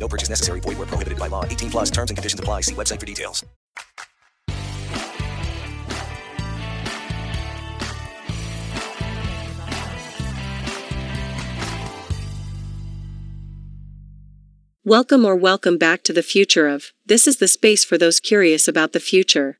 [0.00, 0.60] No purchase necessary.
[0.60, 1.44] Void where prohibited by law.
[1.44, 2.62] 18 plus terms and conditions apply.
[2.62, 3.44] See website for details.
[14.82, 18.66] Welcome or welcome back to the future of This is the space for those curious
[18.66, 19.58] about the future.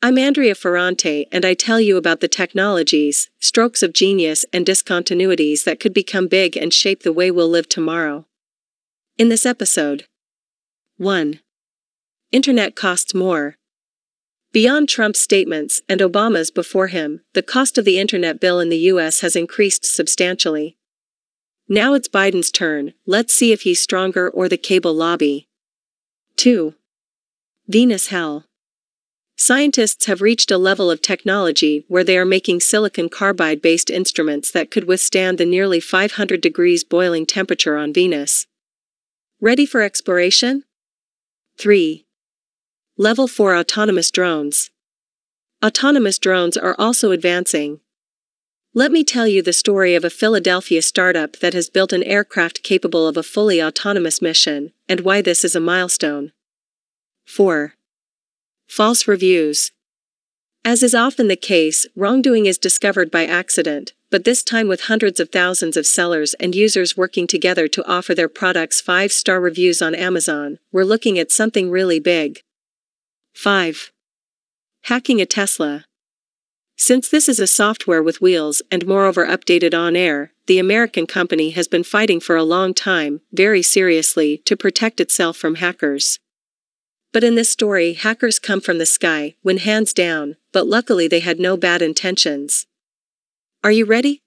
[0.00, 5.64] I'm Andrea Ferrante, and I tell you about the technologies, strokes of genius, and discontinuities
[5.64, 8.26] that could become big and shape the way we'll live tomorrow.
[9.18, 10.04] In this episode,
[10.96, 11.40] 1.
[12.30, 13.56] Internet costs more.
[14.52, 18.78] Beyond Trump's statements and Obama's before him, the cost of the internet bill in the
[18.92, 19.22] U.S.
[19.22, 20.76] has increased substantially.
[21.68, 25.48] Now it's Biden's turn, let's see if he's stronger or the cable lobby.
[26.36, 26.76] 2.
[27.66, 28.44] Venus Hell.
[29.34, 34.52] Scientists have reached a level of technology where they are making silicon carbide based instruments
[34.52, 38.46] that could withstand the nearly 500 degrees boiling temperature on Venus.
[39.40, 40.64] Ready for exploration?
[41.58, 42.06] 3.
[42.96, 44.70] Level 4 Autonomous Drones.
[45.64, 47.80] Autonomous drones are also advancing,
[48.74, 52.62] let me tell you the story of a Philadelphia startup that has built an aircraft
[52.62, 56.32] capable of a fully autonomous mission, and why this is a milestone.
[57.24, 57.74] 4.
[58.68, 59.72] False reviews.
[60.64, 65.20] As is often the case, wrongdoing is discovered by accident, but this time with hundreds
[65.20, 69.80] of thousands of sellers and users working together to offer their products 5 star reviews
[69.80, 72.42] on Amazon, we're looking at something really big.
[73.34, 73.92] 5.
[74.82, 75.84] Hacking a Tesla.
[76.76, 81.50] Since this is a software with wheels and moreover updated on air, the American company
[81.50, 86.20] has been fighting for a long time, very seriously, to protect itself from hackers.
[87.12, 91.20] But in this story, hackers come from the sky, when hands down, but luckily they
[91.20, 92.66] had no bad intentions.
[93.64, 94.22] Are you ready?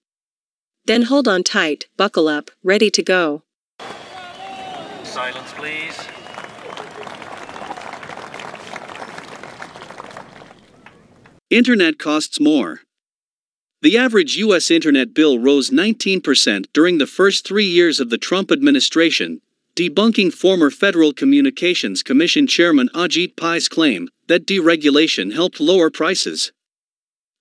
[0.86, 3.44] Then hold on tight, buckle up, ready to go.
[5.04, 5.98] Silence, please.
[11.52, 12.82] Internet costs more.
[13.82, 14.72] The average U.S.
[14.72, 19.42] Internet bill rose 19% during the first three years of the Trump administration,
[19.82, 26.52] debunking former Federal Communications Commission Chairman Ajit Pai's claim that deregulation helped lower prices.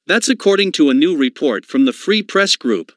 [0.07, 2.93] That's according to a new report from the Free Press Group.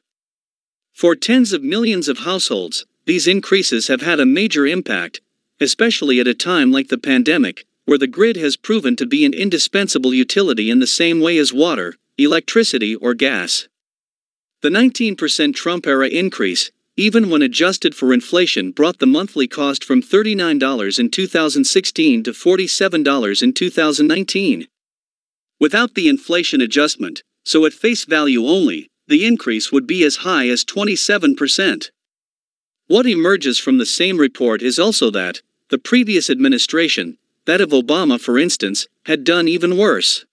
[0.94, 5.20] For tens of millions of households, these increases have had a major impact,
[5.60, 9.34] especially at a time like the pandemic, where the grid has proven to be an
[9.34, 13.68] indispensable utility in the same way as water, electricity, or gas.
[14.62, 20.00] The 19% Trump era increase, even when adjusted for inflation, brought the monthly cost from
[20.00, 24.68] $39 in 2016 to $47 in 2019.
[25.60, 30.48] Without the inflation adjustment, so at face value only, the increase would be as high
[30.48, 31.90] as 27%.
[32.86, 38.20] What emerges from the same report is also that, the previous administration, that of Obama
[38.20, 40.24] for instance, had done even worse.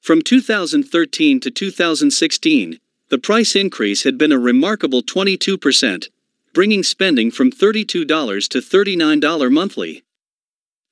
[0.00, 2.78] From 2013 to 2016,
[3.08, 6.08] the price increase had been a remarkable 22%,
[6.52, 7.86] bringing spending from $32
[8.48, 10.02] to $39 monthly.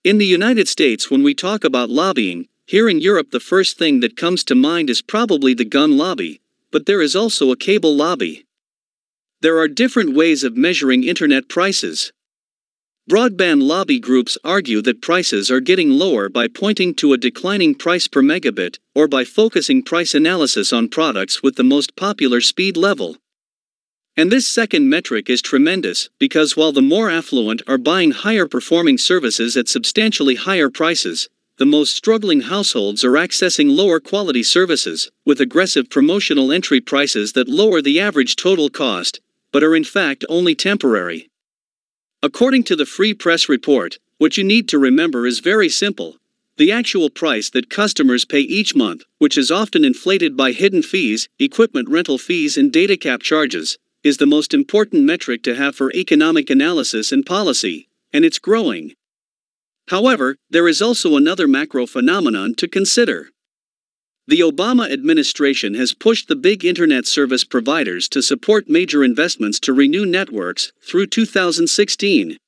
[0.04, 4.00] In the United States, when we talk about lobbying, here in Europe, the first thing
[4.00, 7.94] that comes to mind is probably the gun lobby, but there is also a cable
[7.94, 8.46] lobby.
[9.41, 12.12] There are different ways of measuring internet prices.
[13.10, 18.09] Broadband lobby groups argue that prices are getting lower by pointing to a declining price
[18.09, 23.19] per megabit, or by focusing price analysis on products with the most popular speed level.
[24.16, 28.97] And this second metric is tremendous because while the more affluent are buying higher performing
[28.97, 31.28] services at substantially higher prices,
[31.59, 37.50] the most struggling households are accessing lower quality services, with aggressive promotional entry prices that
[37.50, 39.20] lower the average total cost,
[39.52, 41.28] but are in fact only temporary.
[42.25, 46.17] According to the Free Press report, what you need to remember is very simple.
[46.56, 51.29] The actual price that customers pay each month, which is often inflated by hidden fees,
[51.38, 55.93] equipment rental fees, and data cap charges, is the most important metric to have for
[55.93, 58.94] economic analysis and policy, and it's growing.
[59.88, 63.32] However, there is also another macro phenomenon to consider.
[64.26, 69.75] The Obama administration has pushed the big internet service providers to support major investments to
[69.75, 72.38] renew networks through 2016.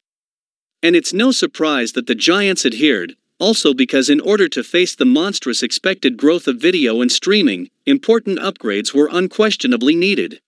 [0.82, 5.04] And it's no surprise that the giants adhered, also because in order to face the
[5.04, 10.40] monstrous expected growth of video and streaming, important upgrades were unquestionably needed.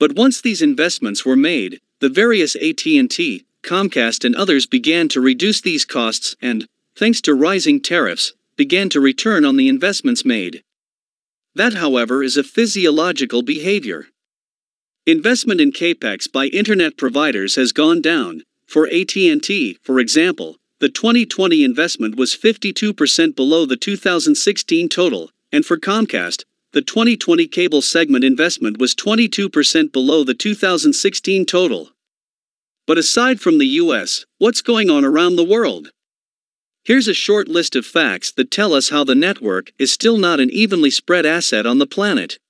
[0.00, 5.60] But once these investments were made, the various AT&T, Comcast and others began to reduce
[5.60, 6.66] these costs and,
[6.96, 10.62] thanks to rising tariffs, began to return on the investments made.
[11.56, 14.06] That, however, is a physiological behavior.
[15.04, 18.42] Investment in capex by internet providers has gone down.
[18.64, 25.76] For AT&T, for example, the 2020 investment was 52% below the 2016 total, and for
[25.76, 31.90] Comcast, the 2020 cable segment investment was 22% below the 2016 total.
[32.86, 35.90] But aside from the US, what's going on around the world?
[36.84, 40.40] Here's a short list of facts that tell us how the network is still not
[40.40, 42.40] an evenly spread asset on the planet.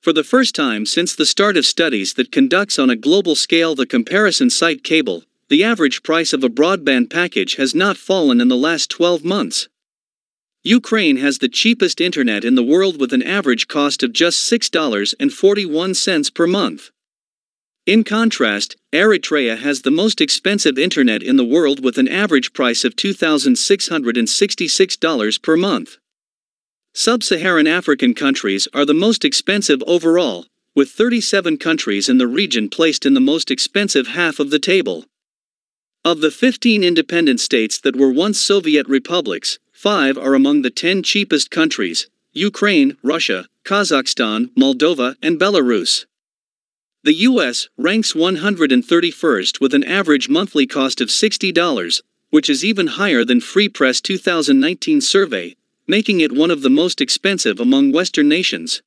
[0.00, 3.74] For the first time since the start of studies that conducts on a global scale
[3.74, 8.46] the comparison site cable, the average price of a broadband package has not fallen in
[8.46, 9.68] the last 12 months.
[10.62, 16.34] Ukraine has the cheapest internet in the world with an average cost of just $6.41
[16.34, 16.90] per month.
[17.90, 22.84] In contrast, Eritrea has the most expensive internet in the world with an average price
[22.84, 25.96] of $2,666 per month.
[26.94, 32.68] Sub Saharan African countries are the most expensive overall, with 37 countries in the region
[32.68, 35.06] placed in the most expensive half of the table.
[36.04, 41.02] Of the 15 independent states that were once Soviet republics, five are among the 10
[41.02, 46.06] cheapest countries Ukraine, Russia, Kazakhstan, Moldova, and Belarus.
[47.02, 53.24] The US ranks 131st with an average monthly cost of $60, which is even higher
[53.24, 55.56] than Free Press 2019 survey,
[55.86, 58.82] making it one of the most expensive among Western nations.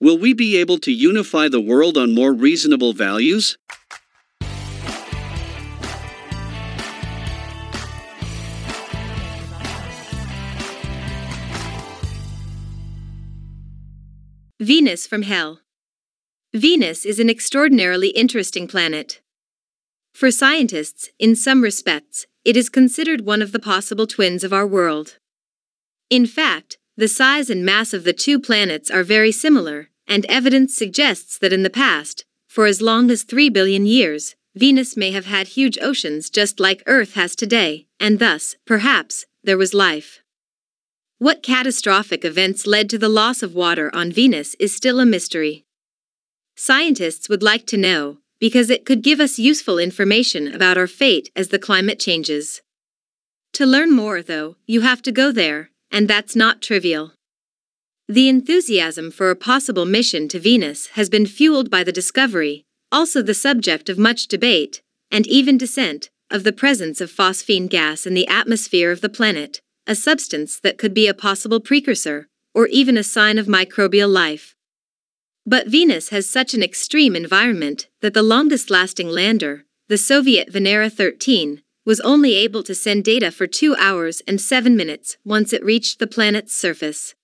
[0.00, 3.56] Will we be able to unify the world on more reasonable values?
[14.58, 15.60] Venus from Hell
[16.54, 19.22] Venus is an extraordinarily interesting planet.
[20.12, 24.66] For scientists, in some respects, it is considered one of the possible twins of our
[24.66, 25.16] world.
[26.10, 30.76] In fact, the size and mass of the two planets are very similar, and evidence
[30.76, 35.24] suggests that in the past, for as long as 3 billion years, Venus may have
[35.24, 40.20] had huge oceans just like Earth has today, and thus, perhaps, there was life.
[41.16, 45.64] What catastrophic events led to the loss of water on Venus is still a mystery.
[46.54, 51.30] Scientists would like to know, because it could give us useful information about our fate
[51.34, 52.60] as the climate changes.
[53.54, 57.12] To learn more, though, you have to go there, and that's not trivial.
[58.08, 63.22] The enthusiasm for a possible mission to Venus has been fueled by the discovery, also
[63.22, 68.14] the subject of much debate, and even dissent, of the presence of phosphine gas in
[68.14, 72.96] the atmosphere of the planet, a substance that could be a possible precursor, or even
[72.96, 74.54] a sign of microbial life.
[75.44, 80.90] But Venus has such an extreme environment that the longest lasting lander, the Soviet Venera
[80.90, 85.64] 13, was only able to send data for 2 hours and 7 minutes once it
[85.64, 87.14] reached the planet's surface.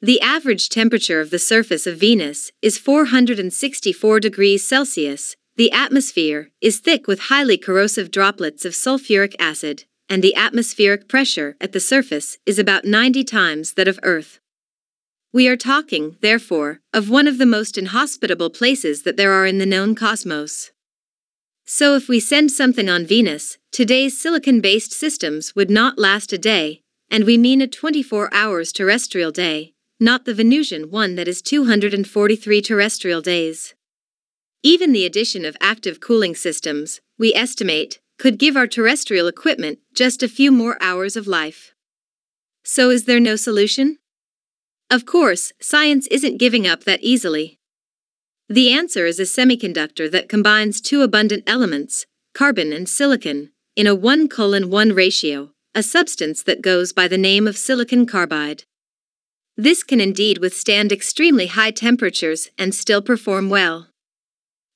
[0.00, 5.34] The average temperature of the surface of Venus is 464 degrees Celsius.
[5.56, 11.56] The atmosphere is thick with highly corrosive droplets of sulfuric acid, and the atmospheric pressure
[11.60, 14.40] at the surface is about 90 times that of Earth.
[15.34, 19.58] We are talking, therefore, of one of the most inhospitable places that there are in
[19.58, 20.70] the known cosmos.
[21.66, 26.38] So, if we send something on Venus, today's silicon based systems would not last a
[26.38, 31.42] day, and we mean a 24 hours terrestrial day, not the Venusian one that is
[31.42, 33.74] 243 terrestrial days.
[34.62, 40.22] Even the addition of active cooling systems, we estimate, could give our terrestrial equipment just
[40.22, 41.74] a few more hours of life.
[42.62, 43.98] So, is there no solution?
[44.90, 47.58] Of course, science isn't giving up that easily.
[48.48, 53.94] The answer is a semiconductor that combines two abundant elements, carbon and silicon, in a
[53.94, 58.64] 1 colon 1 ratio, a substance that goes by the name of silicon carbide.
[59.56, 63.88] This can indeed withstand extremely high temperatures and still perform well.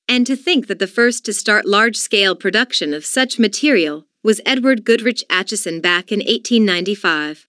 [0.07, 4.41] And to think that the first to start large scale production of such material was
[4.45, 7.45] Edward Goodrich Acheson back in 1895.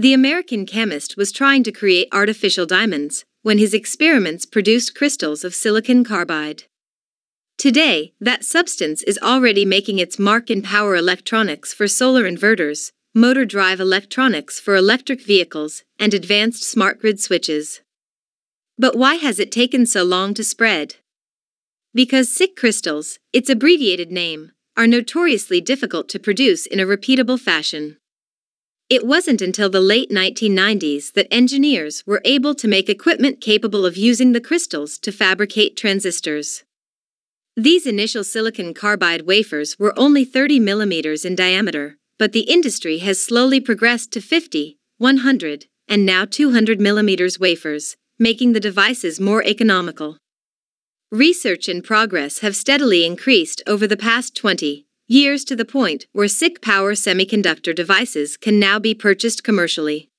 [0.00, 5.56] The American chemist was trying to create artificial diamonds when his experiments produced crystals of
[5.56, 6.64] silicon carbide.
[7.56, 13.44] Today, that substance is already making its mark in power electronics for solar inverters, motor
[13.44, 17.80] drive electronics for electric vehicles, and advanced smart grid switches.
[18.78, 20.94] But why has it taken so long to spread?
[21.92, 27.96] Because SiC crystals, its abbreviated name, are notoriously difficult to produce in a repeatable fashion.
[28.90, 33.98] It wasn't until the late 1990s that engineers were able to make equipment capable of
[33.98, 36.64] using the crystals to fabricate transistors.
[37.54, 43.22] These initial silicon carbide wafers were only 30 millimeters in diameter, but the industry has
[43.22, 50.16] slowly progressed to 50, 100, and now 200 millimeters wafers, making the devices more economical.
[51.10, 56.28] Research and progress have steadily increased over the past 20, years to the point where
[56.28, 60.10] SiC power semiconductor devices can now be purchased commercially.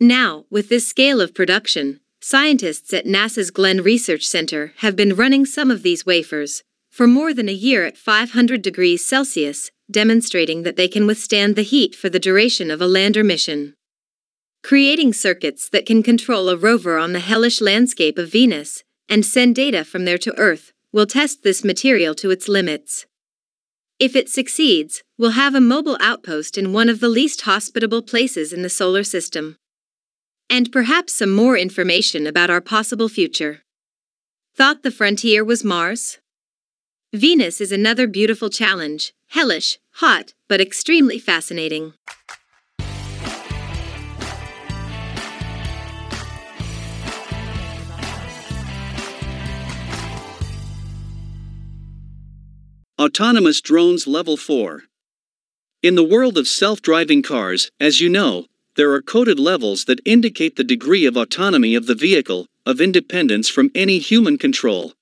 [0.00, 5.44] Now, with this scale of production, scientists at NASA's Glenn Research Center have been running
[5.44, 10.76] some of these wafers for more than a year at 500 degrees Celsius, demonstrating that
[10.76, 13.74] they can withstand the heat for the duration of a lander mission.
[14.62, 19.54] Creating circuits that can control a rover on the hellish landscape of Venus and send
[19.54, 23.06] data from there to Earth will test this material to its limits.
[23.98, 28.52] If it succeeds, we'll have a mobile outpost in one of the least hospitable places
[28.52, 29.56] in the solar system.
[30.48, 33.62] And perhaps some more information about our possible future.
[34.54, 36.18] Thought the frontier was Mars?
[37.12, 41.94] Venus is another beautiful challenge, hellish, hot, but extremely fascinating.
[52.98, 54.82] Autonomous Drones Level 4
[55.84, 60.00] In the world of self driving cars, as you know, there are coded levels that
[60.04, 64.94] indicate the degree of autonomy of the vehicle, of independence from any human control.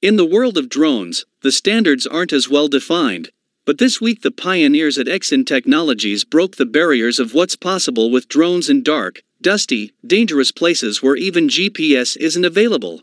[0.00, 3.30] In the world of drones, the standards aren't as well defined,
[3.64, 8.28] but this week the pioneers at Exyn Technologies broke the barriers of what's possible with
[8.28, 13.02] drones in dark, dusty, dangerous places where even GPS isn't available.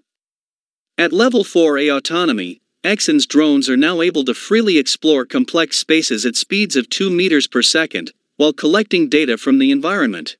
[0.97, 6.37] At level 4A autonomy, Exyn's drones are now able to freely explore complex spaces at
[6.37, 10.37] speeds of 2 meters per second, while collecting data from the environment.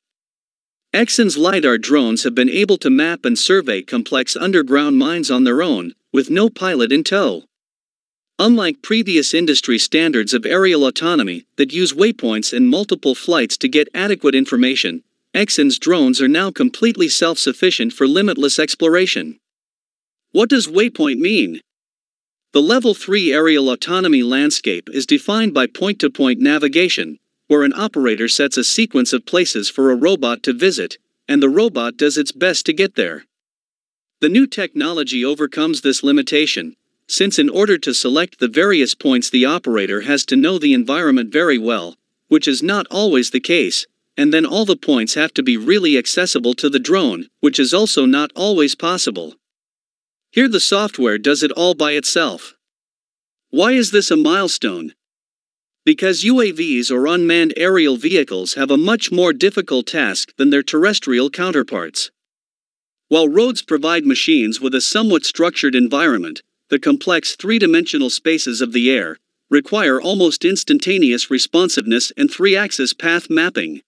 [0.94, 5.62] Exyn's LiDAR drones have been able to map and survey complex underground mines on their
[5.62, 7.44] own, with no pilot in tow.
[8.40, 13.90] Unlike previous industry standards of aerial autonomy that use waypoints and multiple flights to get
[13.94, 15.04] adequate information,
[15.36, 19.38] Exyn's drones are now completely self sufficient for limitless exploration.
[20.32, 21.60] What does waypoint mean?
[22.54, 27.74] The Level 3 aerial autonomy landscape is defined by point to point navigation, where an
[27.74, 32.18] operator sets a sequence of places for a robot to visit, and the robot does
[32.18, 33.26] its best to get there.
[34.22, 39.46] The new technology overcomes this limitation, since in order to select the various points, the
[39.46, 41.96] operator has to know the environment very well,
[42.30, 45.98] which is not always the case, and then all the points have to be really
[45.98, 49.36] accessible to the drone, which is also not always possible.
[50.32, 52.56] Here the software does it all by itself.
[53.50, 54.94] Why is this a milestone?
[55.86, 61.30] Because UAVs or unmanned aerial vehicles have a much more difficult task than their terrestrial
[61.30, 62.12] counterparts.
[63.08, 68.74] While roads provide machines with a somewhat structured environment, the complex three dimensional spaces of
[68.74, 69.18] the air
[69.50, 73.82] require almost instantaneous responsiveness and three axis path mapping.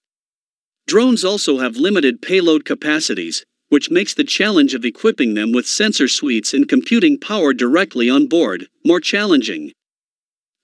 [0.88, 6.08] Drones also have limited payload capacities, which makes the challenge of equipping them with sensor
[6.08, 9.72] suites and computing power directly on board more challenging.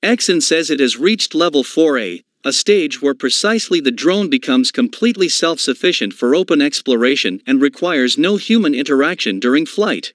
[0.04, 5.28] Exyn says it has reached level 4A, a stage where precisely the drone becomes completely
[5.28, 10.14] self sufficient for open exploration and requires no human interaction during flight.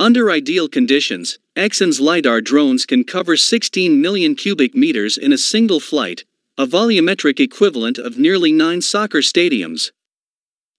[0.00, 5.80] Under ideal conditions, Exyn's LiDAR drones can cover 16 million cubic meters in a single
[5.80, 6.24] flight,
[6.56, 9.92] a volumetric equivalent of nearly nine soccer stadiums.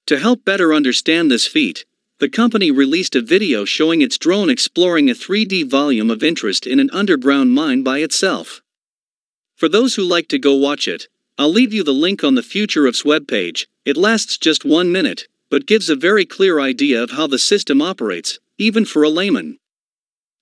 [0.10, 1.86] To help better understand this feat,
[2.18, 6.80] the company released a video showing its drone exploring a 3D volume of interest in
[6.80, 8.64] an underground mine by itself.
[9.56, 12.42] For those who like to go watch it, I'll leave you the link on the
[12.42, 13.68] Future of's webpage.
[13.86, 17.80] It lasts just one minute, but gives a very clear idea of how the system
[17.80, 19.60] operates, even for a layman.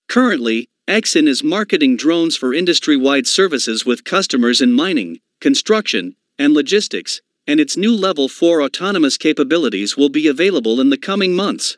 [0.07, 6.53] Currently, Exyn is marketing drones for industry wide services with customers in mining, construction, and
[6.53, 11.77] logistics, and its new Level 4 autonomous capabilities will be available in the coming months.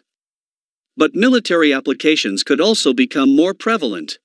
[0.98, 4.18] But military applications could also become more prevalent.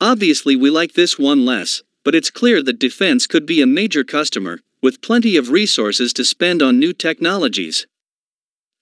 [0.00, 4.02] Obviously, we like this one less, but it's clear that defense could be a major
[4.02, 7.86] customer, with plenty of resources to spend on new technologies.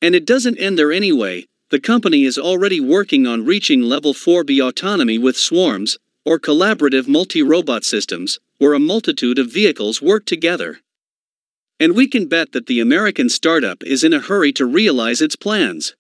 [0.01, 4.61] And it doesn't end there anyway, the company is already working on reaching Level 4B
[4.67, 10.81] autonomy with swarms, or collaborative multi robot systems, where a multitude of vehicles work together.
[11.85, 15.37] And we can bet that the American startup is in a hurry to realize its
[15.37, 15.95] plans.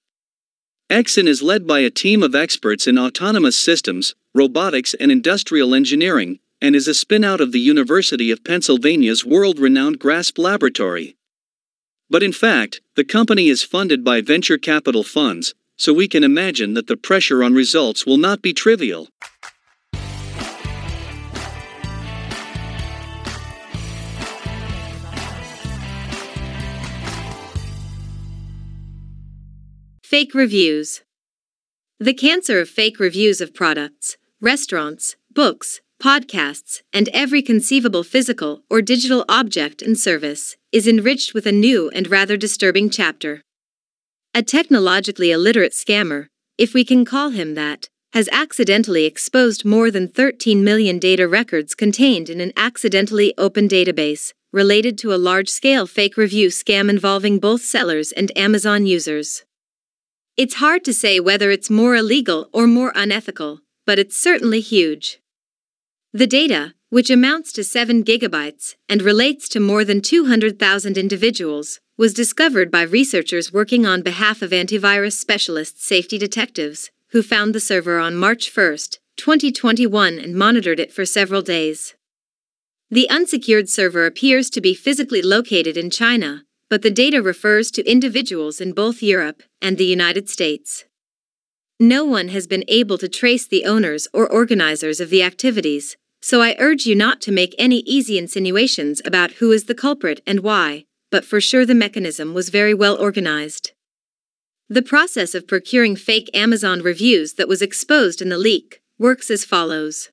[0.89, 6.39] Exyn is led by a team of experts in autonomous systems, robotics, and industrial engineering,
[6.59, 11.17] and is a spin-out of the University of Pennsylvania's world-renowned GRASP laboratory.
[12.09, 16.73] But in fact, the company is funded by venture capital funds, so we can imagine
[16.73, 19.11] that the pressure on results will not be trivial.
[30.15, 31.03] Fake reviews.
[31.99, 38.81] The cancer of fake reviews of products, restaurants, books, podcasts, and every conceivable physical or
[38.81, 43.43] digital object and service is enriched with a new and rather disturbing chapter.
[44.33, 50.07] A technologically illiterate scammer, if we can call him that, has accidentally exposed more than
[50.07, 55.89] 13 million data records contained in an accidentally open database related to a large scale
[55.89, 59.43] fake review scam involving both sellers and Amazon users.
[60.37, 65.21] It's hard to say whether it's more illegal or more unethical, but it's certainly huge.
[66.13, 72.13] The data, which amounts to 7 gigabytes and relates to more than 200,000 individuals, was
[72.13, 78.01] discovered by researchers working on behalf of antivirus specialist safety detectives, who found the server
[78.01, 78.77] on March 1,
[79.17, 81.95] 2021, and monitored it for several days.
[82.91, 87.91] The unsecured server appears to be physically located in China, but the data refers to
[87.91, 90.85] individuals in both Europe and the United States.
[91.81, 96.41] No one has been able to trace the owners or organizers of the activities, so
[96.41, 100.41] I urge you not to make any easy insinuations about who is the culprit and
[100.41, 103.73] why, but for sure the mechanism was very well organized.
[104.71, 109.45] The process of procuring fake Amazon reviews that was exposed in the leak works as
[109.45, 110.09] follows.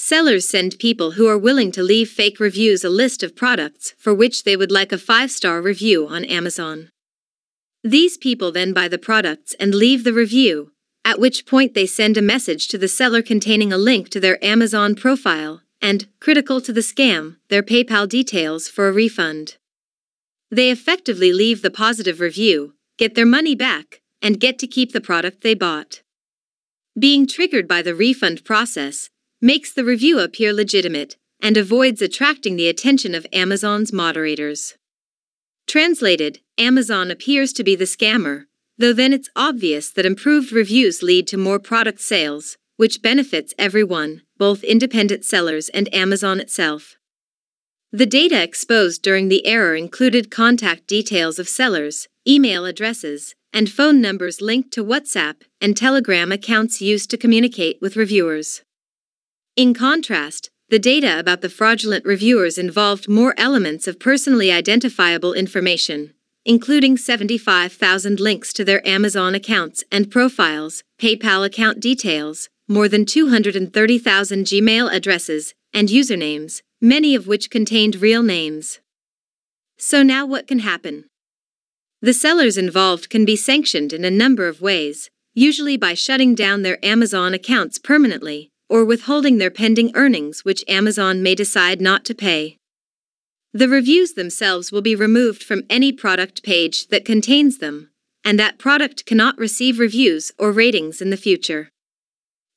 [0.00, 4.14] Sellers send people who are willing to leave fake reviews a list of products for
[4.14, 6.92] which they would like a five star review on Amazon.
[7.82, 10.70] These people then buy the products and leave the review,
[11.04, 14.42] at which point they send a message to the seller containing a link to their
[14.42, 19.56] Amazon profile and, critical to the scam, their PayPal details for a refund.
[20.48, 25.00] They effectively leave the positive review, get their money back, and get to keep the
[25.00, 26.02] product they bought.
[26.96, 32.68] Being triggered by the refund process, makes the review appear legitimate, and avoids attracting the
[32.68, 34.74] attention of Amazon's moderators.
[35.66, 38.44] Translated, Amazon appears to be the scammer,
[38.78, 44.22] though then it's obvious that improved reviews lead to more product sales, which benefits everyone,
[44.38, 46.96] both independent sellers and Amazon itself.
[47.92, 54.00] The data exposed during the error included contact details of sellers, email addresses, and phone
[54.00, 58.62] numbers linked to WhatsApp and Telegram accounts used to communicate with reviewers.
[59.58, 66.14] In contrast, the data about the fraudulent reviewers involved more elements of personally identifiable information,
[66.44, 74.44] including 75,000 links to their Amazon accounts and profiles, PayPal account details, more than 230,000
[74.44, 78.78] Gmail addresses, and usernames, many of which contained real names.
[79.76, 81.06] So now what can happen?
[82.00, 86.62] The sellers involved can be sanctioned in a number of ways, usually by shutting down
[86.62, 92.14] their Amazon accounts permanently, or withholding their pending earnings, which Amazon may decide not to
[92.14, 92.56] pay.
[93.52, 97.90] The reviews themselves will be removed from any product page that contains them,
[98.24, 101.70] and that product cannot receive reviews or ratings in the future.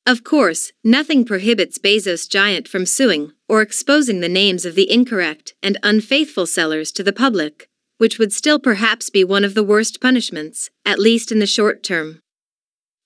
[0.04, 5.54] Of course, nothing prohibits Bezos Giant from suing or exposing the names of the incorrect
[5.62, 10.00] and unfaithful sellers to the public, which would still perhaps be one of the worst
[10.00, 12.21] punishments, at least in the short term.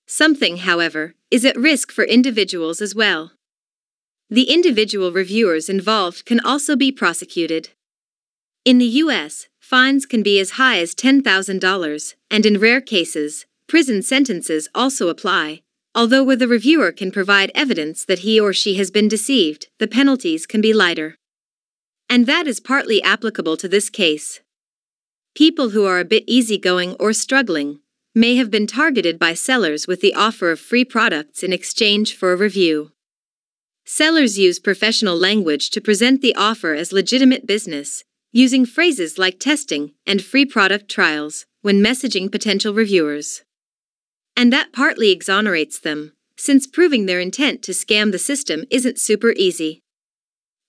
[0.09, 3.33] Something, however, is at risk for individuals as well.
[4.29, 7.69] The individual reviewers involved can also be prosecuted.
[8.63, 14.01] In the U.S., fines can be as high as $10,000, and in rare cases, prison
[14.01, 15.61] sentences also apply.
[15.93, 19.87] Although where the reviewer can provide evidence that he or she has been deceived, the
[19.87, 21.17] penalties can be lighter.
[22.09, 24.39] And that is partly applicable to this case.
[25.35, 27.79] People who are a bit easygoing or struggling
[28.17, 32.33] may have been targeted by sellers with the offer of free products in exchange for
[32.33, 32.91] a review.
[33.85, 39.93] Sellers use professional language to present the offer as legitimate business, using phrases like testing
[40.07, 43.43] and free product trials when messaging potential reviewers.
[44.35, 49.33] And that partly exonerates them, since proving their intent to scam the system isn't super
[49.33, 49.83] easy.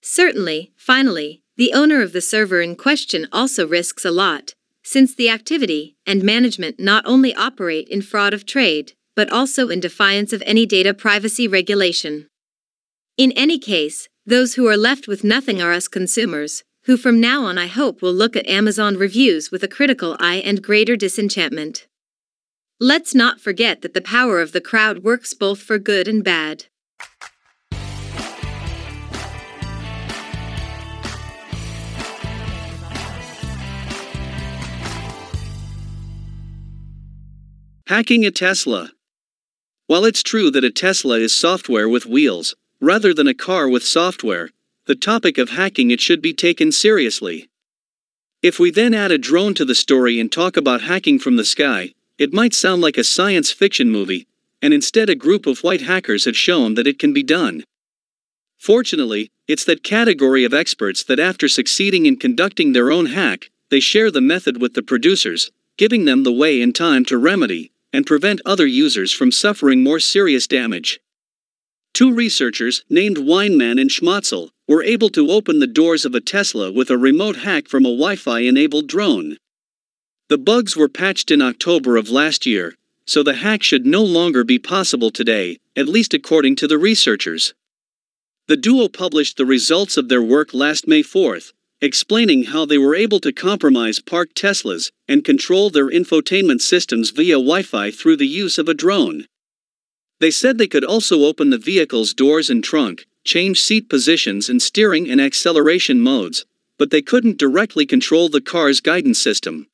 [0.02, 4.54] Certainly, finally, the owner of the server in question also risks a lot,
[4.88, 9.80] since the activity and management not only operate in fraud of trade, but also in
[9.80, 12.26] defiance of any data privacy regulation.
[13.18, 17.44] In any case, those who are left with nothing are us consumers, who from now
[17.44, 21.86] on I hope will look at Amazon reviews with a critical eye and greater disenchantment.
[22.80, 26.64] Let's not forget that the power of the crowd works both for good and bad.
[37.88, 38.92] Hacking a Tesla.
[39.86, 43.82] While it's true that a Tesla is software with wheels, rather than a car with
[43.82, 44.50] software,
[44.84, 47.48] the topic of hacking it should be taken seriously.
[48.42, 51.46] If we then add a drone to the story and talk about hacking from the
[51.46, 54.26] sky, it might sound like a science fiction movie,
[54.60, 57.64] and instead a group of white hackers have shown that it can be done.
[58.58, 63.80] Fortunately, it's that category of experts that after succeeding in conducting their own hack, they
[63.80, 68.06] share the method with the producers, giving them the way and time to remedy and
[68.06, 71.00] prevent other users from suffering more serious damage.
[71.94, 76.70] Two researchers, named Weinmann and Schmotzle, were able to open the doors of a Tesla
[76.70, 79.38] with a remote hack from a Wi Fi enabled drone.
[80.28, 84.44] The bugs were patched in October of last year, so the hack should no longer
[84.44, 87.54] be possible today, at least according to the researchers.
[88.46, 92.94] The duo published the results of their work last May 4th, explaining how they were
[92.94, 98.26] able to compromise parked Teslas and control their infotainment systems via Wi Fi through the
[98.26, 99.26] use of a drone.
[100.20, 104.60] They said they could also open the vehicle's doors and trunk, change seat positions and
[104.60, 106.44] steering and acceleration modes,
[106.78, 109.68] but they couldn't directly control the car's guidance system.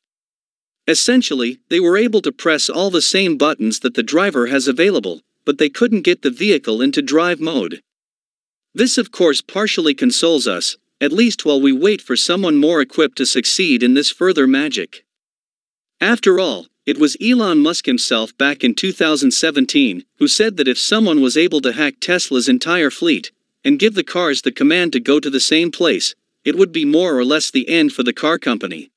[0.86, 5.22] Essentially, they were able to press all the same buttons that the driver has available,
[5.46, 7.80] but they couldn't get the vehicle into drive mode.
[8.74, 13.18] This, of course, partially consoles us, at least while we wait for someone more equipped
[13.18, 15.04] to succeed in this further magic.
[16.00, 21.20] After all, it was Elon Musk himself back in 2017 who said that if someone
[21.20, 23.30] was able to hack Tesla's entire fleet
[23.62, 26.84] and give the cars the command to go to the same place, it would be
[26.84, 28.90] more or less the end for the car company.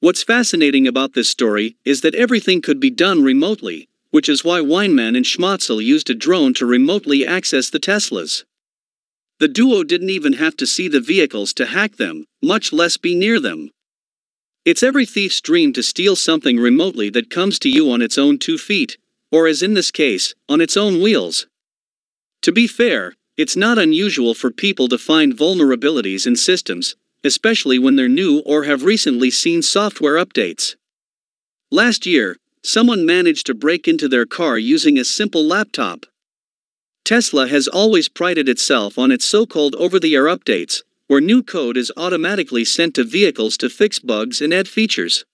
[0.00, 4.60] What's fascinating about this story is that everything could be done remotely, which is why
[4.60, 8.44] Weinmann and Schmotzle used a drone to remotely access the Teslas.
[9.40, 13.14] The duo didn't even have to see the vehicles to hack them, much less be
[13.14, 13.70] near them.
[14.66, 18.38] It's every thief's dream to steal something remotely that comes to you on its own
[18.38, 18.98] two feet,
[19.32, 21.46] or as in this case, on its own wheels.
[22.42, 27.96] To be fair, it's not unusual for people to find vulnerabilities in systems, especially when
[27.96, 30.76] they're new or have recently seen software updates.
[31.70, 36.04] Last year, someone managed to break into their car using a simple laptop.
[37.04, 41.42] Tesla has always prided itself on its so called over the air updates, where new
[41.42, 45.24] code is automatically sent to vehicles to fix bugs and add features.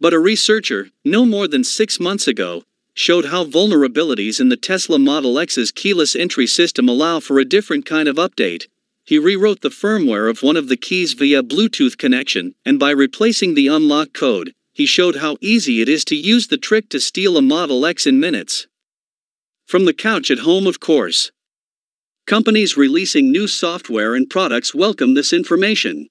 [0.00, 2.64] But a researcher, no more than six months ago,
[2.94, 7.86] showed how vulnerabilities in the Tesla Model X's keyless entry system allow for a different
[7.86, 8.66] kind of update.
[9.04, 13.54] He rewrote the firmware of one of the keys via Bluetooth connection, and by replacing
[13.54, 17.36] the unlock code, he showed how easy it is to use the trick to steal
[17.36, 18.66] a Model X in minutes.
[19.72, 21.30] From the couch at home, of course.
[22.26, 26.10] Companies releasing new software and products welcome this information.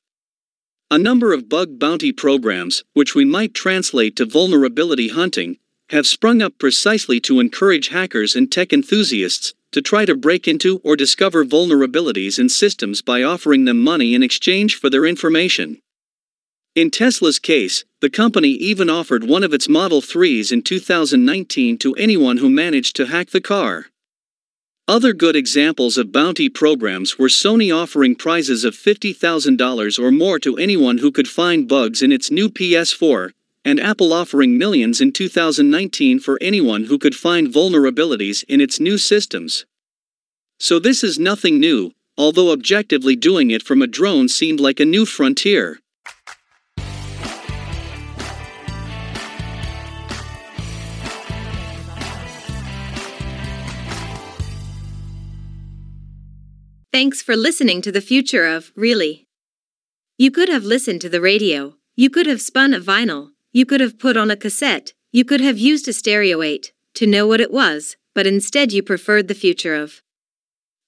[0.90, 5.58] A number of bug bounty programs, which we might translate to vulnerability hunting,
[5.92, 10.82] have sprung up precisely to encourage hackers and tech enthusiasts to try to break into
[10.84, 15.80] or discover vulnerabilities in systems by offering them money in exchange for their information.
[16.74, 21.94] In Tesla's case, the company even offered one of its Model 3s in 2019 to
[21.96, 23.88] anyone who managed to hack the car.
[24.88, 30.58] Other good examples of bounty programs were Sony offering prizes of $50,000 or more to
[30.58, 33.32] anyone who could find bugs in its new PS4,
[33.66, 38.98] and Apple offering millions in 2019 for anyone who could find vulnerabilities in its new
[38.98, 39.66] systems.
[40.58, 44.86] So this is nothing new, although objectively doing it from a drone seemed like a
[44.86, 45.82] new frontier.
[56.92, 59.26] Thanks for listening to the future of Really.
[60.18, 63.80] You could have listened to the radio, you could have spun a vinyl, you could
[63.80, 67.40] have put on a cassette, you could have used a stereo 8 to know what
[67.40, 70.02] it was, but instead you preferred the future of.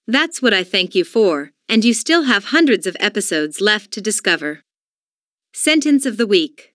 [0.06, 4.02] That's what I thank you for, and you still have hundreds of episodes left to
[4.02, 4.63] discover.
[5.54, 6.74] Sentence of the Week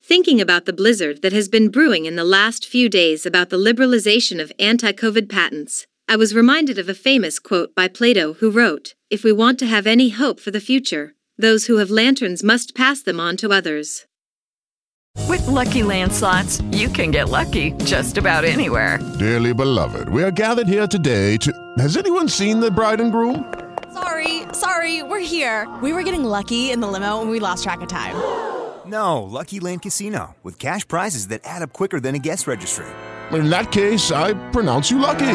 [0.00, 3.58] Thinking about the blizzard that has been brewing in the last few days about the
[3.58, 8.50] liberalization of anti COVID patents, I was reminded of a famous quote by Plato who
[8.50, 12.42] wrote, If we want to have any hope for the future, those who have lanterns
[12.42, 14.06] must pass them on to others.
[15.28, 18.98] With lucky landslots, you can get lucky just about anywhere.
[19.18, 21.52] Dearly beloved, we are gathered here today to.
[21.76, 23.52] Has anyone seen the bride and groom?
[23.92, 25.68] Sorry, sorry, we're here.
[25.82, 28.16] We were getting lucky in the limo and we lost track of time.
[28.86, 32.86] No, Lucky Land Casino, with cash prizes that add up quicker than a guest registry.
[33.30, 35.34] In that case, I pronounce you lucky.